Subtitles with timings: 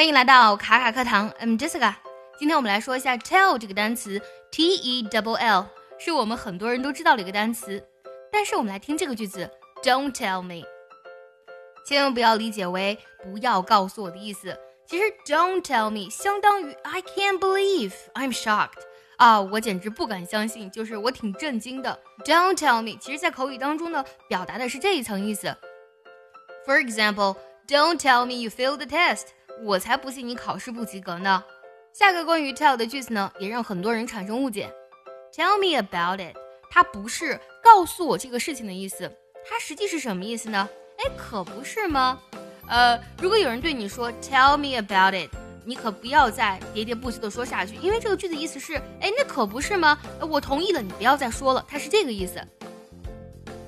[0.00, 1.94] 欢迎来到卡卡课堂，I'm Jessica。
[2.38, 5.66] 今天我们来说一下 tell 这个单词，T E double L，
[5.98, 7.82] 是我们很多人都知道的一个单词。
[8.30, 9.50] 但是我们来听这个句子，
[9.82, 10.66] Don't tell me，
[11.86, 14.58] 千万不要理解为不要告诉我的意思。
[14.86, 18.82] 其实 Don't tell me 相当于 I can't believe I'm shocked
[19.16, 21.98] 啊，我简直不敢相信，就是我挺震惊的。
[22.24, 25.56] Don't tell me，其实在口语当中呢，表达的是这一层意思。
[26.66, 29.28] For example，Don't tell me you failed the test。
[29.63, 31.43] 我才不信你考试不及格呢。
[31.93, 34.73] 下个关于 tell 的句子呢，也让很多人产生误解。
[35.33, 36.35] Tell me about it，
[36.69, 39.11] 它不是告诉我这个事情的意思，
[39.47, 40.67] 它实际是什么意思呢？
[40.97, 42.19] 哎，可不是吗？
[42.67, 45.29] 呃，如果有人对你说 Tell me about it，
[45.65, 49.99] 你可不要再喋喋不休的说下去，因为这个句子意思是，哎，那可不是吗？
[50.21, 52.41] 我同意了，你不要再说了，它是这个意思。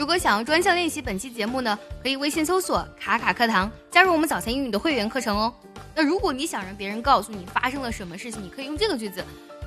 [0.00, 5.54] 如果想要专项练习本期节目呢，可以微信搜索“卡卡课堂”，加入我们早餐英语的会员课程哦。
[5.94, 9.22] 那如果你想让别人告诉你发生了什么事情，你可以用这个句子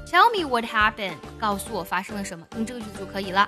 [0.08, 1.18] ：Tell me what happened。
[1.40, 3.48] 告诉我发生了什么，用这个句子就可以了。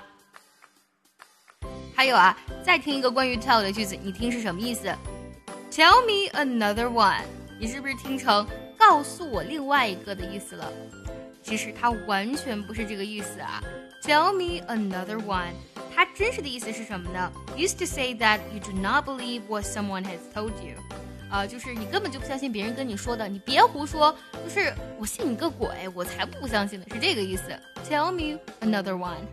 [1.92, 4.86] 还有啊，再听一个关于 tell 的句子，你听是什么意思
[5.72, 7.24] ？Tell me another one。
[7.58, 8.46] 你是不是听成
[8.78, 10.72] 告诉我另外一个的意思了？
[11.42, 13.60] 其实它完全不是这个意思啊。
[14.04, 15.50] Tell me another one。
[16.16, 20.74] 真实的意思是什么呢？Used to say that you do not believe what someone has told you。
[21.30, 24.16] 啊，就是你根本就不相信别人跟你说的，你别胡说。
[24.32, 27.50] 就是我信你个鬼，我才不相信呢，是这个意思。
[27.86, 29.26] Tell me another one。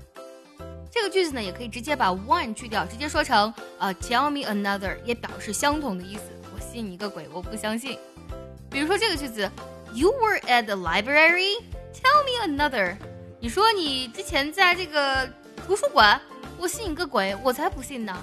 [0.92, 6.24] 这个句子呢，也可以直接把 one 去掉，直接说成呃，tell me another，也表示相同的意思。
[6.54, 7.98] 我信你个鬼，我不相信。
[8.70, 9.50] 比如说这个句子
[9.94, 11.54] ，You were at the library.
[11.94, 12.98] Tell me another。
[13.40, 16.20] 你说你之前在这个图书馆，
[16.64, 18.18] 我信你个鬼，我才不信呢。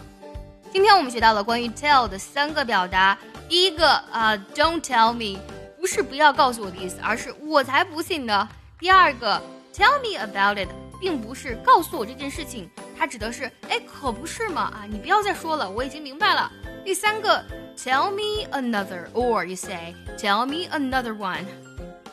[0.72, 3.18] 今天我们学到了关于 tell 的三个表达。
[3.50, 5.38] 第一个啊，Don't tell me，
[5.78, 8.48] 不是不要告诉我的意思，而是我才不信呢。
[8.78, 9.38] 第二个
[9.74, 16.50] ，Tell me about it，并不是告诉我这件事情，它指的是，哎，可不是嘛啊，你不要再说了，我已经明白了。
[16.82, 17.44] 第三个
[17.76, 21.44] ，Tell me another，or you say Tell me another one，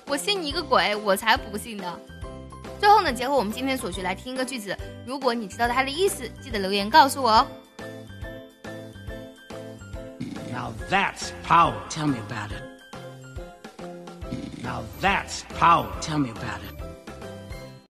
[0.08, 1.98] 我信你个鬼，我才不信呢。
[2.80, 7.48] 最后呢，结合我们今天所学来听一个句子，如果你知道它的意思，记得留言告诉我哦。
[10.52, 11.74] Now that's power.
[11.90, 12.64] Tell me about it.
[14.64, 15.88] Now that's power.
[16.02, 16.77] Tell me about it.